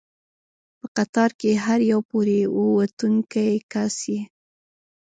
په 0.79 0.87
قطار 0.97 1.31
کې 1.39 1.51
هر 1.65 1.79
یو 1.91 1.99
پورې 2.09 2.39
ووتونکی 2.55 3.51
کس 3.71 3.95
یې. 4.11 4.21